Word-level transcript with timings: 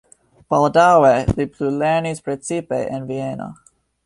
Baldaŭe 0.53 1.11
li 1.41 1.47
plulernis 1.57 2.25
precipe 2.31 2.81
en 2.97 3.07
Vieno. 3.13 3.53